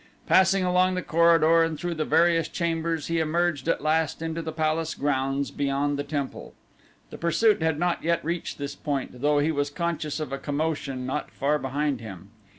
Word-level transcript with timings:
Passing 0.25 0.63
along 0.65 0.95
the 0.95 1.03
corridor 1.03 1.63
and 1.63 1.77
through 1.79 1.93
the 1.93 2.05
various 2.05 2.47
chambers 2.47 3.05
he 3.05 3.19
emerged 3.19 3.67
at 3.67 3.83
last 3.83 4.19
into 4.23 4.41
the 4.41 4.51
palace 4.51 4.95
grounds 4.95 5.51
beyond 5.51 5.95
the 5.99 6.03
temple. 6.03 6.55
The 7.11 7.19
pursuit 7.19 7.61
had 7.61 7.77
not 7.77 8.03
yet 8.03 8.25
reached 8.25 8.57
this 8.57 8.73
point 8.73 9.21
though 9.21 9.37
he 9.37 9.51
was 9.51 9.69
conscious 9.69 10.19
of 10.19 10.33
a 10.33 10.39
commotion 10.39 11.05
not 11.05 11.29
far 11.29 11.59
behind 11.59 12.01
him. 12.01 12.31